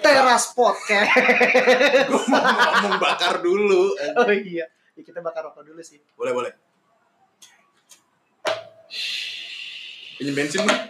Teras 0.00 0.56
podcast. 0.56 1.12
Gue 2.08 2.24
mau 2.32 2.40
ngomong 2.40 2.96
bakar 2.96 3.44
dulu. 3.44 3.92
oh 4.00 4.32
iya. 4.32 4.64
Ya, 4.96 5.02
kita 5.04 5.20
bakar 5.20 5.44
rokok 5.44 5.68
dulu 5.68 5.84
sih. 5.84 6.00
Boleh, 6.16 6.32
boleh. 6.32 6.52
Pinjem 10.16 10.32
bensin 10.32 10.64
mah. 10.64 10.72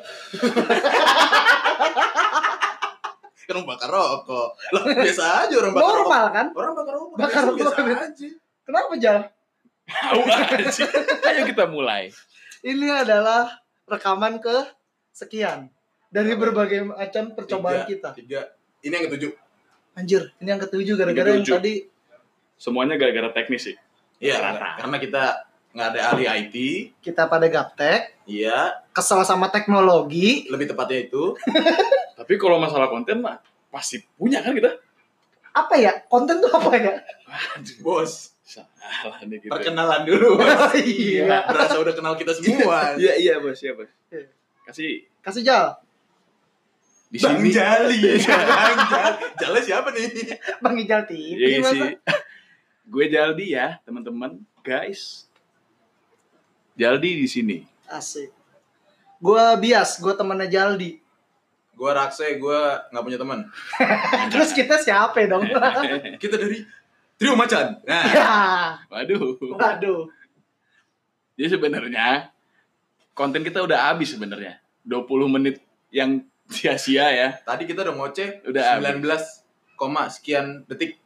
kan 3.51 3.55
orang 3.59 3.67
bakar 3.67 3.91
rokok. 3.91 4.49
Lah 4.79 4.83
biasa 4.95 5.51
aja 5.51 5.55
orang 5.59 5.75
bakar 5.75 5.91
rokok. 5.91 5.99
Normal 6.07 6.25
kan? 6.31 6.47
Orang 6.55 6.79
bakar 6.79 6.95
rokok. 6.95 7.19
Bakar 7.19 7.43
biasa, 7.51 7.67
rokok. 7.67 7.83
biasa 7.83 8.15
aja. 8.15 8.29
Kenapa 8.63 8.95
Jal? 8.95 9.27
Tahu 9.91 10.23
aja. 10.23 10.87
Ayo 11.35 11.43
kita 11.51 11.67
mulai. 11.67 12.15
Ini 12.61 12.89
adalah 12.93 13.49
rekaman 13.89 14.37
ke 14.37 14.69
sekian 15.11 15.73
dari 16.13 16.37
berbagai 16.37 16.85
macam 16.85 17.33
percobaan 17.33 17.85
Tiga. 17.85 17.89
kita. 17.89 18.09
Tiga. 18.13 18.41
Ini 18.85 18.93
yang 18.93 19.05
ketujuh. 19.09 19.33
Anjir, 19.97 20.23
ini 20.39 20.49
yang 20.49 20.61
ketujuh 20.61 20.95
gara-gara 20.97 21.31
yang 21.33 21.45
tadi 21.45 21.89
Semuanya 22.61 23.01
gara-gara 23.01 23.33
teknis 23.33 23.65
sih. 23.65 23.77
Iya, 24.21 24.37
Rata. 24.37 24.77
karena 24.85 24.97
kita 25.01 25.23
nggak 25.73 25.89
ada 25.97 26.01
ahli 26.13 26.25
IT. 26.29 26.55
kita 27.01 27.25
pada 27.25 27.49
gaptek, 27.49 28.21
Iya, 28.29 28.85
kesel 28.93 29.25
sama 29.25 29.49
teknologi. 29.49 30.45
lebih 30.53 30.69
tepatnya 30.69 31.09
itu. 31.09 31.33
Tapi 32.21 32.37
kalau 32.37 32.61
masalah 32.61 32.93
konten 32.93 33.25
mah 33.25 33.41
pasti 33.73 34.05
punya 34.21 34.45
kan 34.45 34.53
kita. 34.53 34.77
Apa 35.57 35.81
ya? 35.81 36.05
Konten 36.05 36.45
tuh 36.45 36.53
apa 36.53 36.69
ya? 36.77 37.01
Bos, 37.81 38.37
Salah 38.51 39.23
nih 39.23 39.39
kita. 39.39 39.51
perkenalan 39.55 40.03
dulu. 40.03 40.43
Oh, 40.43 40.75
iya. 40.83 41.47
Berasa 41.47 41.79
udah 41.79 41.95
kenal 41.95 42.19
kita 42.19 42.35
semua. 42.35 42.99
Iya 42.99 43.15
iya 43.15 43.35
bos, 43.39 43.63
iya 43.63 43.79
bos. 43.79 43.87
Iya. 44.11 44.27
Kasih 44.67 45.07
Kasih 45.23 45.43
Jal. 45.47 45.79
di 47.11 47.19
Bang 47.19 47.39
sini. 47.43 47.51
Jali. 47.55 47.99
Bang 48.27 48.83
Jali. 48.91 49.15
Jali 49.39 49.61
siapa 49.63 49.89
nih? 49.95 50.07
Bang 50.63 50.75
Ijal 50.79 51.03
TV 51.07 51.39
Iya 51.39 51.59
sih. 51.67 51.83
Gue 52.87 53.07
Jaldi 53.07 53.55
ya, 53.55 53.79
teman-teman. 53.87 54.43
Guys. 54.67 55.31
Jaldi 56.75 57.23
di 57.23 57.29
sini. 57.31 57.59
Asik. 57.87 58.31
Gua 59.21 59.59
bias, 59.59 59.99
gua 60.01 60.15
temennya 60.17 60.49
Jaldi. 60.49 60.97
Gua 61.77 61.93
Rakse, 61.93 62.39
gua 62.41 62.89
nggak 62.89 63.05
punya 63.05 63.19
teman. 63.19 63.39
Terus 64.33 64.51
kita 64.55 64.81
siapa 64.81 65.23
dong? 65.29 65.45
Kita 66.17 66.41
dari 66.41 66.63
Trio 67.21 67.37
Macan. 67.37 67.85
Nah, 67.85 68.05
ya. 68.09 68.27
Waduh. 68.89 69.37
Waduh. 69.53 70.09
Jadi 71.37 71.49
sebenarnya 71.53 72.33
konten 73.13 73.45
kita 73.45 73.61
udah 73.61 73.93
habis 73.93 74.17
sebenarnya. 74.17 74.57
20 74.89 75.05
menit 75.29 75.61
yang 75.93 76.25
sia-sia 76.55 77.13
ya. 77.13 77.29
tadi 77.45 77.63
kita 77.63 77.85
udah 77.85 77.95
ngoceh 77.95 78.43
Udah 78.43 78.81
19 78.81 79.05
koma 79.77 80.09
sekian 80.09 80.65
detik. 80.67 80.97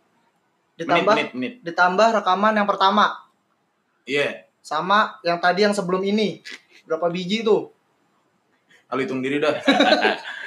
Ditambah 0.75 1.15
Menit, 1.15 1.31
menit, 1.35 1.35
menit. 1.35 1.55
ditambah 1.63 2.09
rekaman 2.15 2.55
yang 2.55 2.67
pertama 2.67 3.15
Iya. 4.07 4.47
sama 4.59 5.19
yang 5.21 5.39
tadi 5.39 5.63
yang 5.63 5.75
sebelum 5.75 6.01
ini. 6.03 6.41
Berapa 6.87 7.11
biji 7.11 7.43
tuh? 7.43 7.71
Lalu 8.89 9.01
hitung 9.05 9.21
diri 9.21 9.37
dah. 9.39 9.55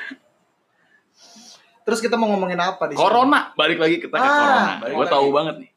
Terus 1.87 2.03
kita 2.03 2.19
mau 2.19 2.27
ngomongin 2.27 2.59
apa 2.59 2.83
di 2.85 2.93
sini? 2.93 2.99
Corona, 2.99 3.55
balik 3.55 3.79
lagi 3.79 3.95
kita 3.97 4.11
ke 4.11 4.19
Ah, 4.19 4.35
corona. 4.35 4.73
balik 4.77 4.93
Gue 4.93 5.05
tahu 5.07 5.27
banget 5.31 5.55
nih. 5.57 5.69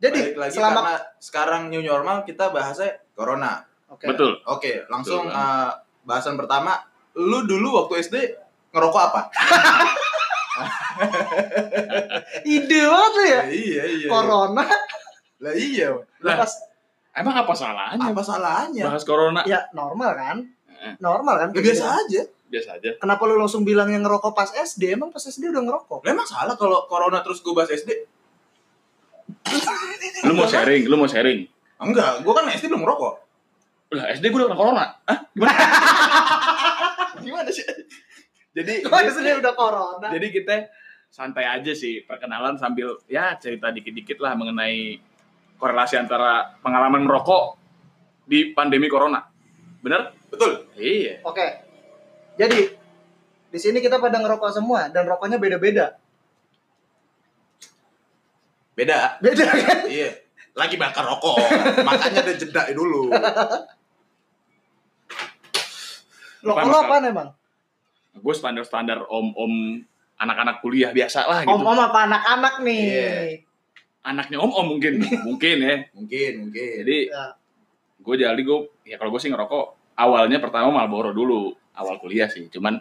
Jadi 0.00 0.18
Balik 0.24 0.38
lagi 0.40 0.52
selama 0.56 0.80
karena 0.80 0.96
sekarang 1.20 1.62
new 1.68 1.82
normal 1.84 2.16
kita 2.24 2.48
bahasnya 2.48 2.96
corona. 3.12 3.60
Oke. 3.86 4.08
Betul. 4.08 4.40
Oke, 4.48 4.88
langsung 4.88 5.28
Betul, 5.28 5.36
eh, 5.36 5.70
bahasan 6.02 6.34
pertama. 6.34 6.80
Lu 7.14 7.44
dulu 7.44 7.76
waktu 7.78 8.00
SD 8.00 8.16
ngerokok 8.72 9.02
apa? 9.04 9.20
Ide 12.46 12.80
banget 12.86 13.12
lu 13.12 13.24
ya. 13.26 13.42
iya, 13.44 13.82
iya. 13.86 14.08
Corona 14.08 14.64
Lah 15.40 15.52
iya. 15.52 15.88
Lah, 16.20 16.34
pas 16.40 16.52
Emang 17.14 17.36
apa 17.36 17.52
salahnya 17.52 18.10
Apa 18.10 18.22
salahnya? 18.24 18.84
bahas 18.88 19.04
corona? 19.04 19.44
ya 19.44 19.62
normal 19.70 20.10
kan? 20.16 20.36
Normal 20.98 21.34
kan? 21.38 21.48
Ya, 21.52 21.60
biasa 21.60 21.84
aja. 22.00 22.22
Biasa 22.54 22.78
aja. 22.78 22.90
Kenapa 23.02 23.26
lu 23.26 23.34
langsung 23.34 23.66
bilang 23.66 23.90
yang 23.90 24.06
ngerokok 24.06 24.30
pas 24.30 24.54
SD? 24.54 24.94
Emang 24.94 25.10
pas 25.10 25.18
SD 25.18 25.50
udah 25.50 25.62
ngerokok? 25.66 26.06
Lah 26.06 26.10
emang 26.14 26.28
salah 26.30 26.54
kalau 26.54 26.86
corona 26.86 27.18
terus 27.26 27.42
gue 27.42 27.50
bahas 27.50 27.74
SD? 27.74 27.90
Lu 30.30 30.38
mau 30.38 30.46
sharing, 30.46 30.86
lu 30.86 30.94
mau 30.94 31.10
sharing. 31.10 31.42
Enggak, 31.82 32.22
gue 32.22 32.30
kan 32.30 32.46
SD 32.46 32.70
belum 32.70 32.86
ngerokok. 32.86 33.14
Lah, 33.98 34.06
SD 34.14 34.30
gue 34.30 34.38
udah 34.38 34.48
kena 34.54 34.58
corona. 34.58 34.84
Hah? 35.02 35.18
Gimana? 35.34 35.54
Gimana 37.26 37.50
sih? 37.50 37.66
jadi 38.54 38.74
Kok 38.86 39.02
SD 39.02 39.28
udah 39.42 39.52
corona? 39.58 40.06
jadi 40.14 40.26
kita 40.30 40.54
santai 41.10 41.46
aja 41.46 41.74
sih 41.74 42.06
perkenalan 42.06 42.54
sambil 42.58 42.98
ya 43.10 43.34
cerita 43.38 43.70
dikit-dikit 43.70 44.18
lah 44.18 44.34
mengenai 44.34 44.98
korelasi 45.58 45.94
antara 45.98 46.58
pengalaman 46.62 47.02
merokok 47.02 47.58
di 48.26 48.54
pandemi 48.54 48.86
corona. 48.86 49.26
Bener? 49.82 50.14
Betul. 50.30 50.70
Iya. 50.78 51.22
Oke. 51.26 51.73
Jadi 52.34 52.60
di 53.54 53.58
sini 53.62 53.78
kita 53.78 54.02
pada 54.02 54.18
ngerokok 54.18 54.50
semua 54.50 54.90
dan 54.90 55.06
rokoknya 55.06 55.38
beda-beda. 55.38 55.94
Beda. 58.74 59.22
Beda 59.22 59.44
kan? 59.46 59.86
Iya. 59.86 60.10
Lagi 60.54 60.74
bakar 60.78 61.06
rokok. 61.06 61.38
Makanya 61.86 62.26
ada 62.26 62.34
jeda 62.34 62.62
dulu. 62.74 63.10
Lo 66.44 66.52
Apa, 66.58 66.68
lo 66.68 66.76
apaan 66.82 67.04
emang? 67.08 67.28
Gue 68.14 68.34
standar-standar 68.34 69.06
om-om 69.06 69.80
anak-anak 70.18 70.62
kuliah 70.62 70.94
biasa 70.94 71.26
lah 71.26 71.42
gitu. 71.42 71.54
Om-om 71.54 71.78
apa 71.78 71.98
anak-anak 72.10 72.54
nih? 72.62 72.82
Iya. 72.82 73.12
Anaknya 74.04 74.38
om-om 74.42 74.76
mungkin, 74.76 75.00
mungkin 75.24 75.56
ya. 75.64 75.76
Mungkin, 75.96 76.32
mungkin. 76.50 76.74
Jadi 76.84 76.98
Ya. 77.08 77.34
gue 78.04 78.14
jadi 78.20 78.36
gue 78.36 78.58
ya 78.84 79.00
kalau 79.00 79.10
gue 79.14 79.22
sih 79.22 79.32
ngerokok 79.32 79.73
awalnya 79.94 80.38
pertama 80.38 80.70
Marlboro 80.70 81.10
dulu 81.10 81.50
awal 81.72 81.98
kuliah 81.98 82.26
sih 82.26 82.46
cuman 82.48 82.78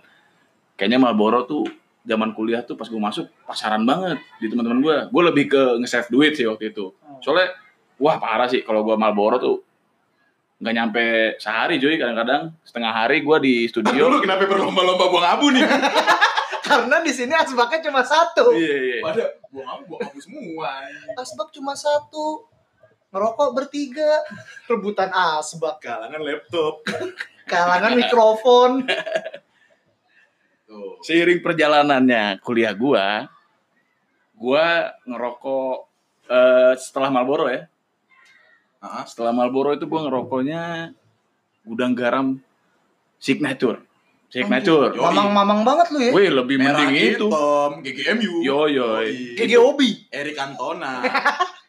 kayaknya 0.73 0.99
Marlboro 0.99 1.43
tuh 1.43 1.63
zaman 2.03 2.33
kuliah 2.33 2.61
tuh 2.61 2.75
pas 2.75 2.85
gue 2.85 2.99
masuk 2.99 3.25
pasaran 3.43 3.81
banget 3.81 4.19
di 4.37 4.47
teman-teman 4.47 4.79
gue 4.79 4.95
gue 5.07 5.23
lebih 5.23 5.45
ke 5.47 5.63
nge-save 5.79 6.09
duit 6.09 6.33
sih 6.33 6.43
waktu 6.43 6.69
itu 6.69 6.91
Hmm. 6.99 7.21
soalnya 7.21 7.53
wah 7.95 8.17
parah 8.17 8.45
sih 8.45 8.61
kalau 8.61 8.81
gue 8.81 8.93
Marlboro 8.93 9.37
tuh 9.37 9.57
nggak 10.59 10.73
nyampe 10.73 11.03
sehari 11.37 11.75
cuy 11.75 11.95
kadang-kadang 11.95 12.55
setengah 12.63 12.91
hari 12.91 13.19
gue 13.19 13.37
di 13.39 13.55
studio 13.67 14.19
kenapa 14.19 14.43
berlomba-lomba 14.45 15.05
buang 15.07 15.27
abu 15.29 15.51
nih? 15.51 15.63
Karena 16.63 17.03
di 17.03 17.11
sini 17.11 17.35
asbaknya 17.35 17.83
cuma 17.83 17.99
satu. 17.99 18.55
iya 18.55 18.77
iya 18.79 18.97
Pada 19.03 19.23
buang 19.51 19.67
abu, 19.69 19.83
buang 19.91 20.07
abu 20.07 20.17
semua. 20.17 20.79
Asbak 21.13 21.51
cuma 21.51 21.75
satu. 21.75 22.47
Ngerokok 23.13 23.49
bertiga. 23.53 24.25
Rebutan 24.65 25.13
asbak. 25.13 25.77
Kalangan 25.85 26.21
laptop. 26.25 26.81
Kalangan 27.45 27.93
mikrofon. 27.93 28.89
Tuh. 30.73 30.97
seiring 31.05 31.45
perjalanannya 31.45 32.41
kuliah 32.41 32.73
gue 32.73 33.05
gue 34.33 34.65
ngerokok 35.05 35.75
eh, 36.33 36.73
setelah 36.81 37.13
Marlboro 37.13 37.45
ya 37.45 37.69
Heeh. 38.81 39.03
setelah 39.05 39.37
Marlboro 39.37 39.77
itu 39.77 39.85
gue 39.85 40.01
ngerokoknya 40.01 40.89
gudang 41.61 41.93
garam 41.93 42.41
signature 43.21 43.85
signature. 44.33 44.97
Mamang-mamang 44.97 45.61
banget 45.61 45.87
lu 45.93 45.99
ya. 46.01 46.09
wih 46.09 46.29
lebih 46.33 46.57
Merah 46.57 46.89
mending 46.89 47.21
itu 47.21 47.29
hitam, 47.29 47.71
GGMU. 47.85 48.41
Yo, 48.41 48.65
yo. 48.65 49.05
GG 49.37 49.53
Obi. 49.61 50.09
Erik 50.09 50.33
Cantona. 50.33 51.05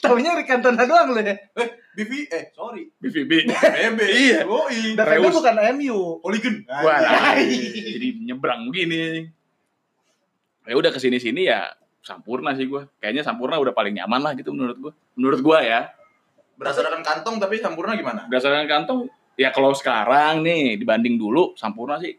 Taunya 0.00 0.32
Rikantona 0.36 0.88
doang 0.88 1.12
lu 1.12 1.20
ya. 1.20 1.36
eh, 1.36 1.68
BV, 1.92 2.12
eh, 2.32 2.44
sorry. 2.56 2.88
BVB 2.96 3.44
BB. 3.50 4.00
Iya. 4.00 4.38
Itu 4.46 5.02
Reus. 5.04 5.34
bukan 5.36 5.56
MU. 5.76 6.22
Polygon. 6.24 6.64
Wah, 6.64 6.98
Hai. 7.00 7.44
jadi 8.00 8.08
nyebrang 8.24 8.72
gini 8.72 9.28
ya 10.66 10.78
udah 10.78 10.94
ke 10.94 11.02
sini 11.02 11.18
sini 11.18 11.50
ya 11.50 11.66
sampurna 11.98 12.54
sih 12.54 12.70
gue 12.70 12.86
kayaknya 13.02 13.26
sampurna 13.26 13.58
udah 13.58 13.74
paling 13.74 13.90
nyaman 13.96 14.22
lah 14.22 14.32
gitu 14.38 14.54
menurut 14.54 14.78
gue 14.78 14.92
menurut 15.18 15.40
gue 15.42 15.58
ya 15.66 15.90
Berdasarkan 16.54 17.00
kantong 17.00 17.40
tapi 17.40 17.56
sampurna 17.58 17.96
gimana? 17.96 18.28
berdasarkan 18.28 18.68
kantong 18.68 19.00
ya 19.34 19.50
kalau 19.50 19.72
sekarang 19.72 20.44
nih 20.44 20.76
dibanding 20.76 21.16
dulu 21.16 21.56
sampurna 21.56 21.98
sih 21.98 22.14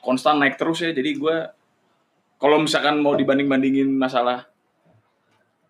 konstan 0.00 0.38
naik 0.40 0.56
terus 0.56 0.80
ya 0.80 0.94
jadi 0.94 1.10
gue 1.12 1.36
kalau 2.38 2.62
misalkan 2.62 3.02
mau 3.02 3.18
dibanding 3.18 3.50
bandingin 3.50 3.90
masalah 3.92 4.46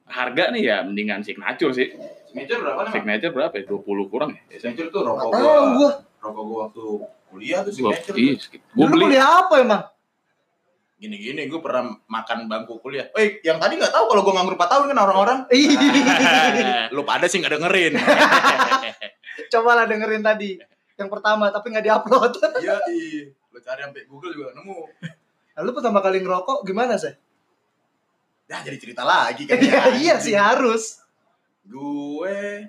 harga 0.08 0.44
nih 0.50 0.62
ya 0.64 0.76
mendingan 0.82 1.20
signature 1.20 1.70
sih 1.70 1.88
Signature 2.25 2.60
berapa 2.60 2.81
namanya? 2.82 2.94
signature 2.94 3.32
berapa 3.32 3.55
ya 3.55 3.64
20 3.64 3.84
kurang 4.08 4.31
ya 4.46 4.58
Signature 4.58 4.88
tuh 4.88 5.00
rokok 5.02 5.28
gua. 5.28 5.38
tahu 5.38 5.64
gua. 5.75 5.90
Rokok 6.19 6.44
gua 6.44 6.58
waktu 6.64 6.82
kuliah 7.28 7.60
tuh 7.60 7.72
Gua, 7.75 7.93
signature. 7.94 8.16
iya, 8.16 8.32
tuh. 8.34 8.49
gue 8.50 8.60
Dulu 8.75 8.88
beli 8.90 9.05
kuliah 9.06 9.28
apa 9.38 9.55
emang? 9.58 9.82
Gini-gini 10.94 11.46
gue 11.46 11.60
pernah 11.60 11.94
makan 12.05 12.38
bangku 12.44 12.81
kuliah. 12.81 13.06
Eh, 13.14 13.38
yang 13.40 13.56
tadi 13.56 13.76
nggak 13.76 13.88
tahu 13.88 14.05
kalau 14.08 14.20
gua 14.20 14.34
nganggur 14.34 14.56
4 14.56 14.66
tahun 14.66 14.84
kan 14.88 14.99
orang-orang. 14.99 15.38
Lu 16.90 17.02
pada 17.02 17.25
sih 17.25 17.38
nggak 17.38 17.55
dengerin. 17.55 17.94
Coba 19.52 19.70
lah 19.75 19.87
dengerin 19.87 20.20
tadi. 20.20 20.58
yang 20.94 21.06
pertama 21.06 21.46
tapi 21.49 21.70
nggak 21.70 21.87
diupload. 21.87 22.32
Iya, 22.58 22.82
ih. 22.90 23.31
Lo 23.49 23.58
cari 23.58 23.81
sampai 23.81 24.02
Google 24.05 24.34
juga 24.34 24.50
nemu. 24.50 24.78
Lalu 25.55 25.70
pertama 25.70 25.99
kali 25.99 26.19
ngerokok 26.19 26.66
gimana 26.66 26.99
sih? 26.99 27.14
Ya 28.48 28.64
jadi 28.64 28.80
cerita 28.80 29.04
lagi 29.04 29.44
kan. 29.44 29.60
Iya 29.60 29.82
iya 30.00 30.16
sih 30.16 30.32
harus. 30.32 31.04
Gue 31.68 32.64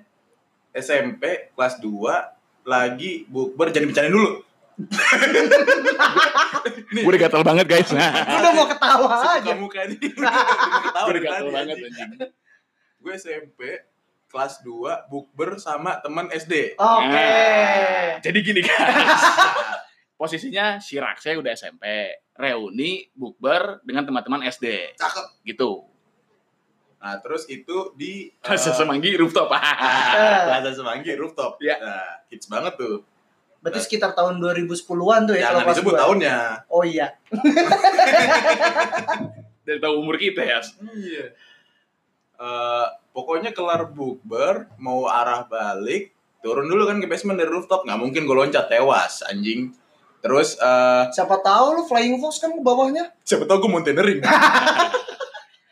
SMP 0.76 1.48
kelas 1.56 1.80
2 1.80 2.68
lagi 2.68 3.24
bukber 3.24 3.72
jadi 3.72 3.88
bercanda 3.88 4.12
dulu. 4.12 4.44
Gue 6.90 7.10
udah 7.16 7.22
gatel 7.24 7.40
banget 7.40 7.64
guys. 7.64 7.88
Nah, 7.96 8.12
Gue 8.12 8.38
udah 8.44 8.52
mau 8.52 8.68
ketawa 8.68 9.40
aja. 9.40 9.52
Gue 9.56 11.12
udah 11.16 11.22
gatel 11.24 11.48
tadi, 11.48 11.56
banget 11.56 11.76
anjing. 11.80 12.10
Gue 13.00 13.12
SMP 13.16 13.60
kelas 14.28 14.60
2 14.60 15.08
bukber 15.08 15.56
sama 15.56 15.96
teman 16.04 16.28
SD. 16.28 16.76
Oke. 16.76 17.08
Nah, 17.08 18.20
Jadi 18.20 18.38
gini 18.44 18.60
guys. 18.60 19.24
Posisinya 20.20 20.76
si 20.76 21.00
Rakse 21.00 21.40
udah 21.40 21.56
SMP, 21.56 21.84
reuni 22.40 23.12
bukber 23.12 23.84
dengan 23.84 24.08
teman-teman 24.08 24.48
SD, 24.48 24.96
Cakep. 24.96 25.44
gitu. 25.44 25.84
Nah, 27.00 27.16
terus 27.20 27.48
itu 27.48 27.92
di 27.96 28.32
Rasa 28.48 28.72
eh, 28.72 28.76
semanggi 28.76 29.12
rooftop. 29.16 29.48
ah, 29.56 29.60
Plaza 30.48 30.72
Semanggi 30.72 31.12
rooftop. 31.16 31.60
Iya. 31.60 31.76
Nah, 31.80 32.08
hits 32.32 32.48
banget 32.48 32.76
tuh. 32.80 33.04
Berarti 33.60 33.80
sekitar 33.84 34.16
tahun 34.16 34.40
2010-an 34.40 35.20
tuh 35.28 35.36
ya 35.36 35.52
Jangan 35.52 35.68
kelas 35.68 35.76
disebut 35.76 35.92
gua. 35.92 36.00
tahunnya. 36.00 36.36
Oh 36.72 36.80
iya. 36.80 37.12
Dari 39.68 39.78
tahu 39.80 40.00
umur 40.00 40.16
kita 40.16 40.40
ya. 40.40 40.64
Iya. 40.80 41.36
Eh, 42.40 42.86
pokoknya 43.12 43.52
kelar 43.52 43.92
bukber 43.92 44.72
mau 44.80 45.04
arah 45.04 45.44
balik 45.44 46.16
turun 46.40 46.72
dulu 46.72 46.88
kan 46.88 46.96
ke 46.96 47.04
basement 47.04 47.36
dari 47.36 47.52
rooftop 47.52 47.84
nggak 47.84 48.00
mungkin 48.00 48.24
gue 48.24 48.32
loncat 48.32 48.64
tewas 48.72 49.20
anjing 49.28 49.76
terus 50.20 50.54
eh 50.54 51.04
Siapa 51.10 51.40
tahu 51.40 51.66
lu 51.74 51.82
Flying 51.82 52.16
Fox 52.16 52.38
kan 52.38 52.50
ke 52.50 52.60
bawahnya. 52.60 53.08
siapa 53.20 53.44
tahu 53.44 53.64
gue 53.64 53.70
mountaineering 53.70 54.20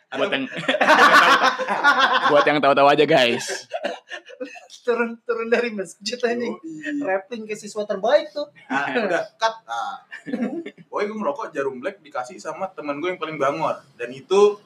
Buat 0.09 0.33
yang 0.33 0.45
buat 2.31 2.41
yang 2.43 2.59
tahu-tahu 2.59 2.89
aja 2.89 3.05
guys. 3.05 3.69
Turun 4.81 5.21
turun 5.21 5.53
dari 5.53 5.69
masjid 5.69 6.17
anjing. 6.25 6.57
Rapping 6.99 7.45
ke 7.45 7.53
siswa 7.53 7.85
terbaik 7.85 8.33
tuh. 8.33 8.49
ah, 8.67 8.89
udah 8.89 9.21
cut 9.37 9.57
ah. 9.69 10.01
Pokoknya 10.89 11.07
gue 11.07 11.19
ngerokok 11.19 11.47
jarum 11.53 11.77
black 11.79 12.01
dikasih 12.01 12.41
sama 12.41 12.73
teman 12.73 12.97
gue 12.99 13.13
yang 13.13 13.21
paling 13.21 13.37
bangor 13.37 13.85
dan 13.95 14.09
itu 14.09 14.57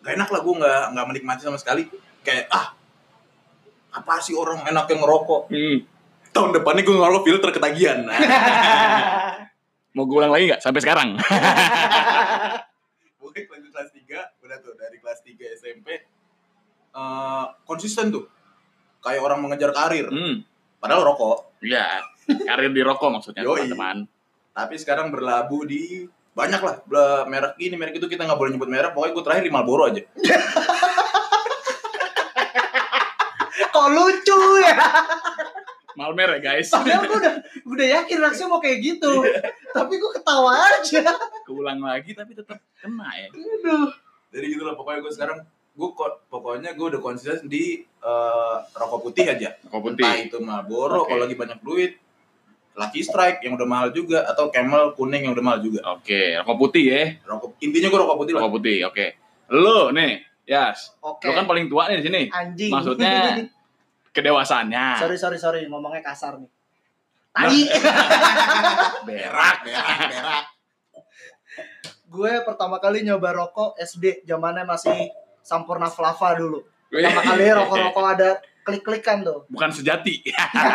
gak 0.00 0.16
enak 0.16 0.28
lah 0.30 0.40
gue 0.40 0.54
nggak 0.56 0.82
nggak 0.94 1.06
menikmati 1.06 1.42
sama 1.44 1.58
sekali 1.58 1.84
kayak 2.22 2.48
ah 2.48 2.72
apa 3.92 4.14
sih 4.18 4.32
orang 4.32 4.64
enak 4.64 4.88
yang 4.88 5.00
ngerokok 5.02 5.42
Hmm. 5.48 5.78
Tahun 6.36 6.52
depannya 6.52 6.84
gue 6.84 6.92
ngerokok 6.92 7.24
filter 7.24 7.50
ketagihan 7.56 8.04
nah, 8.04 8.20
Mau 9.96 10.04
gue 10.04 10.20
ulang 10.20 10.28
lagi 10.28 10.52
nggak 10.52 10.60
sampai 10.60 10.84
sekarang? 10.84 11.16
Pokoknya 13.16 13.48
lanjut 13.48 13.72
kelas 13.72 13.90
3, 13.96 14.44
udah 14.44 14.56
tuh 14.60 14.76
dari 14.76 15.00
kelas 15.00 15.24
3 15.24 15.56
SMP 15.56 15.88
eh 16.96 17.44
konsisten 17.64 18.12
tuh. 18.12 18.28
Kayak 19.00 19.24
orang 19.24 19.40
mengejar 19.40 19.72
karir. 19.72 20.12
Hmm. 20.12 20.44
Padahal 20.76 21.00
rokok. 21.00 21.56
Iya. 21.64 22.04
Karir 22.28 22.76
di 22.76 22.84
rokok 22.84 23.08
maksudnya 23.08 23.40
teman-teman. 23.40 24.04
Tapi 24.52 24.76
sekarang 24.76 25.08
berlabuh 25.08 25.64
di 25.64 26.04
banyak 26.36 26.60
lah 26.60 26.84
merek 27.24 27.56
ini 27.56 27.80
merek 27.80 27.96
itu 27.96 28.04
kita 28.04 28.28
nggak 28.28 28.36
boleh 28.36 28.52
nyebut 28.52 28.68
merek 28.68 28.92
pokoknya 28.92 29.16
gue 29.16 29.24
terakhir 29.24 29.44
di 29.48 29.52
Marlboro 29.56 29.88
aja 29.88 30.04
Kok 33.72 33.88
lucu 33.88 34.40
ya? 34.60 34.76
Malmer 35.96 36.28
ya 36.36 36.40
guys. 36.44 36.68
Padahal 36.68 37.02
gue 37.02 37.16
udah 37.16 37.34
udah 37.66 37.86
yakin 37.94 38.18
Raksya 38.18 38.46
mau 38.46 38.60
kayak 38.60 38.78
gitu. 38.78 39.24
Tapi 39.72 39.92
gue 39.94 40.10
ketawa 40.12 40.52
aja. 40.70 41.00
Keulang 41.42 41.80
lagi 41.80 42.12
tapi 42.12 42.32
tetap 42.32 42.60
kena 42.76 43.08
ya. 43.12 43.28
Aduh. 43.32 43.88
jadi 44.28 44.46
gitu 44.48 44.62
lah 44.62 44.74
pokoknya 44.74 45.00
gue 45.00 45.10
sekarang 45.10 45.38
gue 45.72 45.88
kok 45.90 46.28
pokoknya 46.28 46.72
gue 46.72 46.86
udah 46.86 47.00
konsisten 47.00 47.46
di 47.46 47.80
eh, 47.82 48.56
rokok 48.70 49.00
putih 49.02 49.24
aja 49.26 49.56
Rokok 49.64 49.92
entah 49.92 50.08
putih. 50.10 50.26
itu 50.26 50.36
Marlboro 50.38 51.00
Oke. 51.00 51.08
kalau 51.08 51.20
lagi 51.22 51.36
banyak 51.36 51.58
duit 51.60 51.92
Lucky 52.74 53.00
Strike 53.00 53.40
yang 53.40 53.56
udah 53.56 53.64
mahal 53.64 53.88
juga 53.90 54.24
atau 54.24 54.48
Camel 54.48 54.92
kuning 54.92 55.24
yang 55.24 55.32
udah 55.32 55.40
mahal 55.42 55.60
juga 55.60 55.80
Oke, 55.90 56.36
rokok 56.36 56.56
putih 56.58 56.84
ya. 56.86 57.02
rokok 57.24 57.56
intinya 57.58 57.88
gue 57.88 57.98
rokok 57.98 58.18
putih 58.18 58.32
lah 58.32 58.40
Rokok 58.42 58.54
putih, 58.54 58.78
oke. 58.84 59.06
Lu 59.48 59.78
nih, 59.90 60.12
Yas. 60.44 60.78
Oke. 60.98 61.24
Lu 61.24 61.32
kan 61.32 61.44
paling 61.44 61.66
tua 61.66 61.86
nih 61.86 61.96
di 61.96 62.04
sini. 62.04 62.22
Anjing. 62.28 62.70
Maksudnya 62.72 63.14
kedewasaannya. 64.16 64.86
sorry 64.96 65.16
sorry 65.20 65.36
sorry 65.36 65.60
ngomongnya 65.68 66.00
kasar 66.00 66.40
nih. 66.40 66.48
Nah. 67.36 67.52
Tai. 67.52 67.62
Berak. 69.08 69.56
berak 69.68 69.98
berak 70.08 70.44
gue 72.06 72.32
pertama 72.48 72.80
kali 72.80 73.04
nyoba 73.04 73.34
rokok 73.36 73.76
SD 73.76 74.24
zamannya 74.24 74.64
masih 74.64 75.12
Sampurna 75.44 75.86
Flava 75.92 76.34
dulu. 76.34 76.64
Pertama 76.90 77.22
kali 77.22 77.44
rokok-rokok 77.52 78.06
ada 78.18 78.30
klik-klikan 78.66 79.22
tuh. 79.22 79.46
Bukan 79.46 79.70
sejati. 79.70 80.26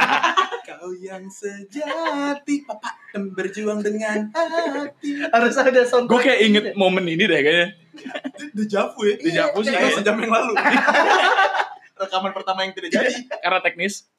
Kau 0.68 0.94
yang 0.96 1.28
sejati, 1.28 2.64
papa 2.64 2.96
berjuang 3.12 3.84
dengan 3.84 4.32
hati. 4.32 5.20
Harus 5.28 5.56
ada 5.60 5.84
sound. 5.84 6.08
Gue 6.08 6.24
kayak 6.24 6.40
inget 6.40 6.66
momen 6.80 7.04
ini 7.10 7.28
deh 7.28 7.42
kayaknya. 7.44 7.68
Dejavu 8.56 9.02
ya? 9.04 9.16
Dejavu 9.20 9.60
sih, 9.66 9.74
Kayak 9.76 9.92
iya. 9.92 9.98
sejam 10.00 10.16
yang 10.24 10.32
lalu. 10.32 10.54
Rekaman 12.02 12.34
pertama 12.34 12.66
yang 12.66 12.74
tidak 12.74 12.90
jadi. 12.90 13.12
Karena 13.46 13.62
teknis. 13.62 14.10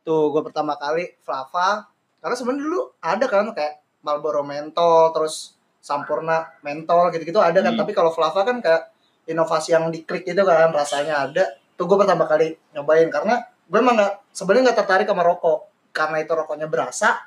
Tuh 0.00 0.32
gue 0.32 0.42
pertama 0.42 0.80
kali 0.80 1.20
Flava. 1.20 1.84
Karena 2.20 2.34
sebenarnya 2.36 2.64
dulu 2.64 2.80
ada 3.00 3.26
kan 3.28 3.52
kayak 3.52 3.84
Marlboro 4.00 4.40
mentol 4.40 5.12
terus 5.12 5.56
Sampurna 5.80 6.56
mentol 6.64 7.12
gitu-gitu 7.12 7.40
ada 7.40 7.60
kan. 7.60 7.76
Hmm. 7.76 7.80
Tapi 7.84 7.92
kalau 7.92 8.12
Flava 8.12 8.44
kan 8.44 8.64
kayak 8.64 8.92
inovasi 9.28 9.76
yang 9.76 9.92
diklik 9.92 10.24
itu 10.24 10.40
kan 10.40 10.72
rasanya 10.72 11.28
ada. 11.28 11.44
Tuh 11.76 11.84
gue 11.84 11.96
pertama 11.96 12.24
kali 12.24 12.56
nyobain 12.72 13.08
karena 13.12 13.44
gue 13.68 13.78
emang 13.78 13.96
nggak 13.96 14.34
sebenarnya 14.34 14.72
nggak 14.72 14.78
tertarik 14.84 15.06
sama 15.08 15.22
rokok 15.24 15.70
karena 15.92 16.16
itu 16.24 16.32
rokoknya 16.32 16.66
berasa. 16.66 17.20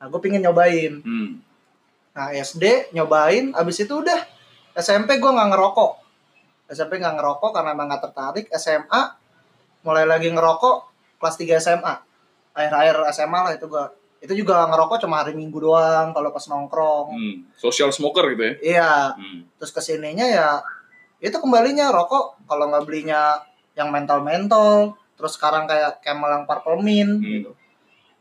Nah 0.00 0.06
gue 0.08 0.20
pingin 0.22 0.42
nyobain. 0.42 1.02
Hmm. 1.02 1.42
Nah 2.10 2.28
SD 2.34 2.94
nyobain, 2.94 3.54
abis 3.54 3.86
itu 3.86 3.94
udah 3.94 4.20
SMP 4.76 5.18
gue 5.18 5.30
nggak 5.30 5.50
ngerokok. 5.50 5.92
SMP 6.70 6.96
nggak 6.96 7.18
ngerokok 7.18 7.50
karena 7.50 7.74
emang 7.74 7.90
nggak 7.90 8.02
tertarik. 8.06 8.46
SMA 8.54 9.02
mulai 9.82 10.06
lagi 10.06 10.30
ngerokok 10.30 10.76
kelas 11.18 11.36
3 11.36 11.58
SMA. 11.58 11.94
Akhir-akhir 12.54 12.96
SMA 13.12 13.38
lah 13.42 13.52
itu 13.54 13.66
gue. 13.66 13.84
Itu 14.20 14.32
juga 14.36 14.68
ngerokok 14.68 15.00
cuma 15.00 15.24
hari 15.24 15.32
Minggu 15.32 15.58
doang 15.58 16.12
kalau 16.12 16.30
pas 16.30 16.44
nongkrong. 16.44 17.06
hmm. 17.16 17.34
Social 17.56 17.88
smoker 17.90 18.22
gitu 18.32 18.42
ya. 18.42 18.54
Iya, 18.60 18.92
Hmm. 19.16 19.38
terus 19.56 19.72
ke 19.72 19.80
sininya 19.80 20.24
ya 20.24 20.60
itu 21.20 21.36
kembalinya 21.36 21.92
rokok 21.92 22.40
kalau 22.48 22.72
nggak 22.72 22.84
belinya 22.84 23.36
yang 23.76 23.92
mentol-mentol, 23.92 24.96
terus 25.16 25.36
sekarang 25.36 25.68
kayak 25.68 26.00
Camel 26.00 26.32
yang 26.32 26.44
purple 26.48 26.80
mint 26.80 27.20
Hmm. 27.20 27.28
gitu. 27.28 27.50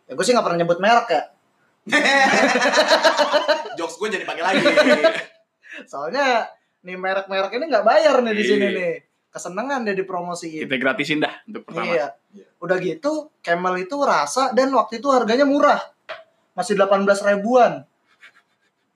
Ya 0.07 0.15
gue 0.15 0.25
sih 0.25 0.33
nggak 0.33 0.45
pernah 0.45 0.59
nyebut 0.59 0.79
merek 0.79 1.07
ya. 1.09 1.23
Jokes 3.77 3.95
gue 3.97 4.07
jadi 4.09 4.25
pakai 4.25 4.43
lagi. 4.43 4.63
Soalnya 5.85 6.47
nih 6.79 6.95
merek-merek 6.95 7.51
ini 7.53 7.65
nggak 7.67 7.85
bayar 7.85 8.15
nih 8.23 8.33
di 8.33 8.43
sini 8.43 8.65
Iya. 8.65 8.77
nih. 8.77 8.93
Kesenangan 9.29 9.85
dia 9.85 9.93
dipromosiin. 9.93 10.65
Kita 10.65 10.75
gratisin 10.81 11.21
dah 11.21 11.33
untuk 11.45 11.69
pertama. 11.69 11.85
Iya. 11.85 12.07
Udah 12.57 12.77
gitu, 12.81 13.29
Camel 13.39 13.77
itu 13.79 13.95
rasa 14.01 14.51
dan 14.51 14.73
waktu 14.73 14.97
itu 14.97 15.07
harganya 15.13 15.45
murah. 15.45 15.77
Masih 16.57 16.73
18 16.73 17.05
ribuan. 17.21 17.85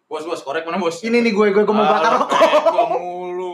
Bos, 0.10 0.26
bos, 0.26 0.42
korek 0.42 0.66
mana 0.66 0.78
bos? 0.78 1.02
Ini 1.02 1.22
nih 1.22 1.34
gue 1.34 1.48
gue, 1.54 1.64
gue 1.64 1.76
mau 1.76 1.86
bakar 1.86 2.12
Ah, 2.12 2.18
rokok. 2.22 2.40
Gue 2.70 2.86
mulu. 2.98 3.54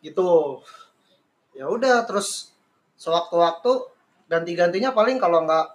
Gitu. 0.00 0.30
Ya 1.52 1.68
udah 1.68 2.04
terus 2.04 2.52
sewaktu-waktu 2.96 3.88
ganti-gantinya 4.28 4.92
paling 4.92 5.16
kalau 5.16 5.44
nggak 5.44 5.66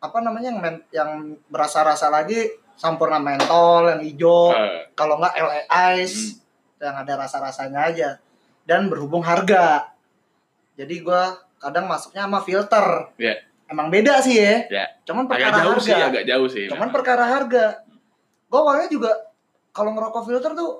apa 0.00 0.18
namanya 0.18 0.48
yang 0.48 0.58
men- 0.58 0.86
yang 0.90 1.10
berasa-rasa 1.46 2.08
lagi 2.08 2.48
sampurna 2.72 3.20
mentol 3.20 3.84
yang 3.86 4.00
hijau, 4.00 4.50
Eh, 4.50 4.88
kalau 4.92 5.16
nggak 5.16 5.34
LA 5.34 5.60
Ice 5.98 6.40
yang 6.76 6.96
ada 6.96 7.12
rasa-rasanya 7.14 7.80
aja 7.86 8.08
dan 8.64 8.88
berhubung 8.88 9.20
harga 9.20 9.92
jadi 10.72 10.94
gua 11.00 11.36
kadang 11.56 11.84
masuknya 11.84 12.24
sama 12.24 12.40
filter 12.40 13.12
Iya. 13.14 13.36
emang 13.66 13.92
beda 13.92 14.16
sih 14.18 14.32
ya 14.34 14.64
Iya. 14.66 14.86
cuman 15.04 15.24
agak 15.24 15.36
perkara 15.36 15.56
jauh 15.60 15.68
harga 15.70 15.84
sih, 15.84 15.92
agak 15.92 16.24
jauh 16.24 16.48
sih. 16.48 16.64
cuman 16.66 16.80
memang. 16.82 16.96
perkara 16.96 17.24
harga 17.28 17.64
gua 18.48 18.58
awalnya 18.62 18.88
juga 18.88 19.12
kalau 19.70 19.92
ngerokok 19.92 20.22
filter 20.24 20.50
tuh 20.54 20.72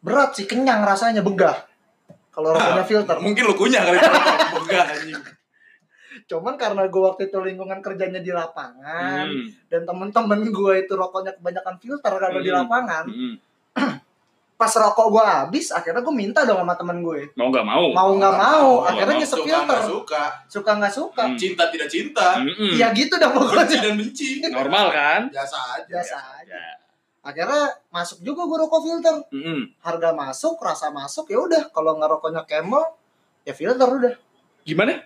berat 0.00 0.34
sih 0.34 0.44
kenyang 0.44 0.82
rasanya 0.82 1.22
begah 1.22 1.54
kalau 2.28 2.50
rokoknya 2.50 2.82
filter 2.90 3.16
Mungkin 3.16 3.42
lu 3.46 3.54
kunyah 3.54 3.82
kali. 3.84 3.98
Begah 4.58 4.84
anjing. 4.90 5.22
Cuman 6.24 6.54
karena 6.54 6.86
gua 6.86 7.10
waktu 7.10 7.26
itu 7.26 7.38
lingkungan 7.38 7.78
kerjanya 7.78 8.18
di 8.18 8.30
lapangan 8.30 9.26
Hmm. 9.26 9.46
dan 9.66 9.82
temen-temen 9.82 10.40
gua 10.48 10.72
itu 10.74 10.92
rokoknya 10.92 11.34
kebanyakan 11.34 11.74
filter 11.76 12.12
kalau 12.12 12.38
di 12.38 12.48
Hmm. 12.48 12.58
lapangan 12.60 13.04
Hmm. 13.04 13.34
pas 14.54 14.70
rokok 14.70 15.06
gue 15.10 15.18
habis 15.20 15.66
akhirnya 15.68 15.98
gue 15.98 16.14
minta 16.14 16.46
dong 16.46 16.62
sama 16.62 16.72
temen 16.72 17.02
gue 17.02 17.26
Mau 17.34 17.50
nggak 17.50 17.66
mau? 17.66 17.90
mau 17.90 18.10
nggak 18.14 18.34
mau 18.38 18.70
akhirnya 18.86 19.10
mau. 19.10 19.20
nyesek 19.20 19.34
suka 19.36 19.44
filter 19.44 19.66
nggak 19.66 19.82
suka 19.84 20.22
suka 20.46 20.70
nggak 20.78 20.94
suka 20.94 21.22
Hmm. 21.26 21.34
cinta 21.36 21.62
tidak 21.68 21.88
cinta 21.88 22.28
Mm-mm. 22.38 22.70
ya 22.72 22.86
gitu 22.92 23.14
dah 23.14 23.28
benci 23.28 23.50
pokoknya 23.50 23.76
dan 23.82 23.94
benci 23.98 24.28
Normal 24.46 24.86
kan? 24.88 25.20
biasa 25.28 25.56
aja 25.74 25.90
biasa 25.90 26.16
aja 26.38 26.54
Ya. 26.54 26.70
akhirnya 27.20 27.62
masuk 27.90 28.22
juga 28.22 28.46
gue 28.46 28.58
rokok 28.60 28.80
filter 28.80 29.14
Mm-mm. 29.28 29.60
harga 29.80 30.10
masuk 30.12 30.54
rasa 30.56 30.86
masuk 30.88 31.26
ya 31.26 31.38
udah 31.40 31.62
kalau 31.68 31.98
nggak 31.98 32.10
rokoknya 32.12 32.46
Camel 32.46 32.84
ya 33.42 33.52
filter 33.52 33.88
udah 33.90 34.14
Gimana? 34.62 34.96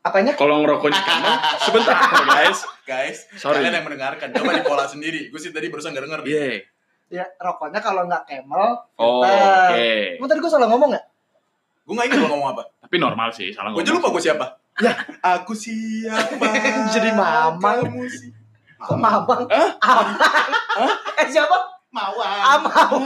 Apanya 0.00 0.32
Kalau 0.32 0.60
ngerokoknya 0.60 0.96
kamu 0.98 1.30
sebentar 1.64 1.96
guys. 2.24 2.58
guys 2.82 3.18
Sorry. 3.34 3.60
kalian 3.60 3.74
yang 3.74 3.84
mendengarkan 3.84 4.28
coba 4.30 4.50
dipola 4.54 4.84
sendiri 4.84 5.28
gue 5.28 5.36
sih 5.36 5.50
tadi 5.50 5.68
barusan 5.68 5.90
gak 5.90 6.04
denger 6.04 6.20
Iya. 6.24 6.46
ya 7.12 7.24
rokoknya 7.36 7.78
kalau 7.78 8.04
nggak 8.04 8.24
Camel 8.24 8.80
Oh, 8.94 9.20
oke. 9.20 10.16
Emang 10.16 10.26
tadi 10.26 10.38
gue 10.38 10.48
salah 10.48 10.66
ngomong 10.66 10.88
nggak 10.90 11.04
gue 11.82 11.94
gak 11.94 12.06
ingat 12.06 12.18
lo 12.18 12.28
ngomong 12.28 12.48
apa 12.50 12.62
Tapi 12.80 12.96
normal 12.96 13.28
sih, 13.30 13.50
salah 13.50 13.70
gue 13.70 13.78
aja 13.78 13.88
ngomong. 13.88 14.00
lupa 14.00 14.14
gue 14.14 14.22
siapa 14.22 14.46
Ya. 14.78 14.92
aku 15.20 15.52
siapa 15.52 16.46
Jadi 16.94 17.10
mamang. 17.12 17.84
kamu 17.84 18.06
si 18.06 18.32
kok 18.78 18.96
mabang 18.96 19.44
amang 19.76 20.16
eh 21.14 21.26
siapa 21.26 21.52
mawang 21.90 22.40
amang 22.56 23.04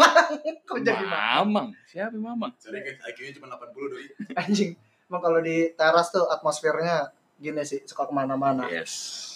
kok 0.63 0.79
jadi 0.79 1.03
mamang 1.03 1.67
Mamang. 1.67 1.67
Siapa 1.85 2.15
Mamang? 2.15 2.55
sorry 2.55 2.79
guys 2.79 3.03
IQ 3.05 3.19
nya 3.21 3.33
cuma 3.35 3.47
80 3.51 3.75
doi 3.91 4.07
anjing 4.37 4.71
emang 5.15 5.23
kalau 5.23 5.39
di 5.39 5.71
teras 5.73 6.11
tuh 6.11 6.27
atmosfernya 6.27 7.07
gini 7.37 7.63
sih 7.63 7.83
suka 7.83 8.05
ke 8.05 8.13
mana-mana 8.13 8.67
Yes. 8.67 9.31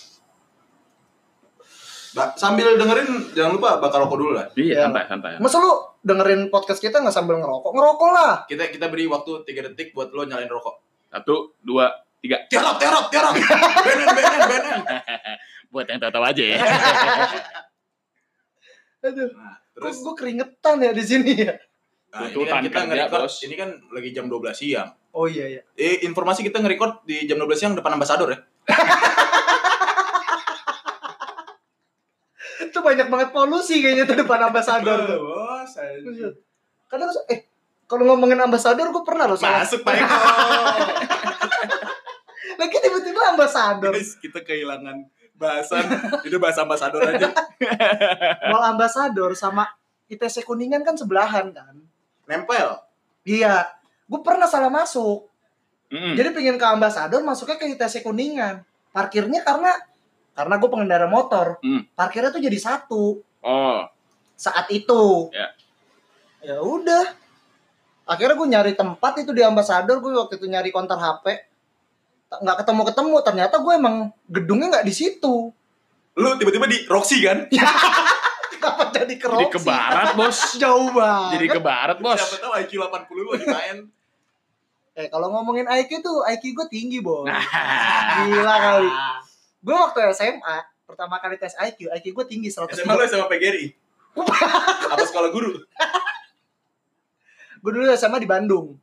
Ba- 2.08 2.34
sambil 2.34 2.74
dengerin 2.74 3.30
jangan 3.30 3.54
lupa 3.54 3.78
bakar 3.78 4.00
rokok 4.00 4.16
dulu 4.16 4.32
lah 4.32 4.50
Iya, 4.52 4.74
Ya. 4.74 4.82
santai, 4.84 5.04
santai. 5.06 5.30
masa 5.38 5.56
lu 5.56 5.70
dengerin 6.00 6.48
podcast 6.48 6.80
kita 6.80 6.98
nggak 6.98 7.12
sambil 7.12 7.36
ngerokok 7.36 7.70
ngerokok 7.70 8.10
lah 8.10 8.32
kita 8.44 8.68
kita 8.68 8.88
beri 8.88 9.06
waktu 9.06 9.44
3 9.44 9.70
detik 9.70 9.92
buat 9.92 10.10
lo 10.10 10.24
nyalain 10.24 10.48
rokok 10.48 10.82
Satu, 11.06 11.54
dua, 11.58 11.88
tiga. 12.18 12.42
tiarap 12.46 12.76
tiarap 12.76 13.06
tiarap 13.08 13.32
benen 13.32 14.08
benen 14.08 14.40
benen 14.42 14.80
Buat 15.70 15.84
yang 15.86 16.00
tahu-tahu 16.00 16.24
aja 16.24 16.44
ya. 16.48 16.58
aduh 18.98 19.30
nah, 19.30 19.54
terus 19.70 19.94
terus 19.94 19.96
gue 20.00 20.14
keringetan 20.16 20.76
ya 20.80 20.90
di 20.90 21.04
sini 21.04 21.32
ya 21.38 21.54
nah, 22.12 22.28
ini 22.28 22.44
kan 22.44 22.62
kita 22.64 22.86
kerja, 22.88 23.08
Bos. 23.12 23.42
ini 23.44 23.54
kan 23.56 23.70
lagi 23.92 24.12
jam 24.12 24.28
12 24.28 24.54
siang. 24.56 24.92
Oh 25.12 25.28
iya 25.28 25.46
iya. 25.48 25.62
Eh 25.76 26.04
informasi 26.06 26.42
kita 26.44 26.60
nge-record 26.60 27.02
di 27.08 27.26
jam 27.28 27.38
12 27.40 27.58
siang 27.58 27.74
depan 27.76 27.92
ambasador 27.96 28.30
ya? 28.32 28.38
Itu 32.68 32.84
banyak 32.84 33.08
banget 33.08 33.32
polusi 33.32 33.80
kayaknya 33.80 34.04
tuh 34.08 34.16
depan 34.20 34.42
ambasador 34.52 34.98
tuh. 35.08 35.18
Bos 35.20 35.72
kadang 36.88 37.12
eh 37.28 37.44
kalau 37.88 38.04
ngomongin 38.04 38.40
ambasador 38.40 38.92
gue 38.92 39.04
pernah 39.04 39.26
loh 39.28 39.38
masuk 39.40 39.80
Pak 39.84 39.94
Eko. 39.96 40.18
Lagi 42.60 42.76
tiba-tiba 42.84 43.20
ambasador. 43.32 43.92
Guys 43.96 44.12
kita 44.20 44.44
kehilangan 44.44 45.08
bahasan. 45.36 45.84
Itu 46.24 46.36
bahasa 46.36 46.64
ambasador 46.64 47.00
aja. 47.04 47.32
Mall 48.52 48.64
ambasador 48.76 49.32
sama 49.32 49.64
ITC 50.08 50.44
kuningan 50.44 50.84
kan 50.84 50.96
sebelahan 50.96 51.52
kan 51.52 51.87
nempel? 52.28 52.78
Iya. 53.24 53.66
Gue 54.04 54.20
pernah 54.20 54.46
salah 54.46 54.68
masuk. 54.68 55.26
Mm-mm. 55.88 56.20
jadi 56.20 56.36
pengen 56.36 56.60
ke 56.60 56.66
ambasador 56.68 57.24
masuknya 57.24 57.56
ke 57.56 57.64
ITC 57.72 58.04
kuningan. 58.04 58.60
Parkirnya 58.92 59.40
karena 59.40 59.72
karena 60.36 60.54
gue 60.60 60.68
pengendara 60.68 61.08
motor. 61.08 61.56
Hmm. 61.64 61.88
parkirnya 61.96 62.28
tuh 62.28 62.44
jadi 62.44 62.58
satu. 62.60 63.24
Oh, 63.40 63.80
saat 64.36 64.68
itu. 64.68 65.32
Ya. 65.32 65.48
ya 66.44 66.56
udah. 66.60 67.16
Akhirnya 68.04 68.36
gue 68.36 68.48
nyari 68.48 68.72
tempat 68.76 69.24
itu 69.24 69.32
di 69.32 69.40
ambasador. 69.40 69.98
Gue 70.04 70.12
waktu 70.12 70.36
itu 70.36 70.46
nyari 70.46 70.68
konter 70.68 71.00
HP 71.00 71.48
nggak 72.28 72.56
ketemu 72.60 72.82
ketemu 72.92 73.16
ternyata 73.24 73.56
gue 73.56 73.72
emang 73.72 73.96
gedungnya 74.28 74.66
nggak 74.76 74.86
di 74.86 74.94
situ. 74.94 75.48
Lu 76.18 76.28
tiba-tiba 76.36 76.68
di 76.68 76.84
Roxy 76.84 77.24
kan 77.24 77.48
kenapa 78.68 78.82
jadi 78.92 79.14
ke 79.16 79.26
jadi 79.28 79.46
ke 79.48 79.60
barat, 79.62 80.06
Bos. 80.12 80.38
jauh 80.62 80.88
banget 80.90 81.32
Jadi 81.38 81.46
ke 81.48 81.60
barat, 81.60 81.96
Bos. 81.96 82.18
siapa 82.18 82.36
tahu 82.38 82.52
IQ 82.58 82.72
80 82.76 83.16
lu 83.16 83.30
lagi 83.32 83.46
main 83.46 83.76
eh 84.92 85.06
kalau 85.06 85.30
ngomongin 85.30 85.64
IQ 85.64 86.02
tuh 86.02 86.26
IQ 86.26 86.44
gue 86.52 86.66
tinggi 86.68 86.98
bos 86.98 87.22
Nah. 87.22 87.38
gila 88.26 88.54
kali 88.58 88.90
gue 89.58 89.76
waktu 89.76 89.98
SMA 90.12 90.56
pertama 90.84 91.18
kali 91.18 91.38
tes 91.38 91.54
IQ 91.54 91.86
IQ 91.92 92.06
gue 92.12 92.26
tinggi 92.26 92.50
100 92.50 92.74
SMA 92.74 92.92
lu 92.92 93.06
sama 93.06 93.26
PGRI 93.26 93.66
apa 94.90 95.04
sekolah 95.04 95.30
guru 95.30 95.54
gue 97.58 97.70
dulu 97.72 97.86
SMA 97.94 98.18
di 98.18 98.26
Bandung 98.26 98.74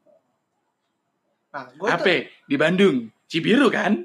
nah 1.51 1.67
gue 1.69 1.87
Apa? 1.87 2.03
tuh 2.03 2.27
Di 2.45 2.55
Bandung. 2.55 2.95
Cibiru 3.25 3.67
kan? 3.67 4.03